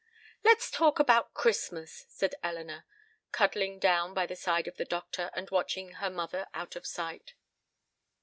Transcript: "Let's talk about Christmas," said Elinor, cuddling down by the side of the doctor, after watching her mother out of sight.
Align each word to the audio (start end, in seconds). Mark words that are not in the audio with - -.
"Let's 0.43 0.71
talk 0.71 0.97
about 0.99 1.35
Christmas," 1.35 2.07
said 2.09 2.33
Elinor, 2.41 2.85
cuddling 3.31 3.77
down 3.77 4.15
by 4.15 4.25
the 4.25 4.35
side 4.35 4.67
of 4.67 4.77
the 4.77 4.83
doctor, 4.83 5.29
after 5.35 5.53
watching 5.53 5.89
her 5.91 6.09
mother 6.09 6.47
out 6.55 6.75
of 6.75 6.87
sight. 6.87 7.35